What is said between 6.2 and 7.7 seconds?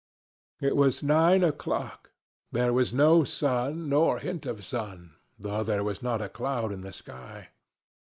a cloud in the sky.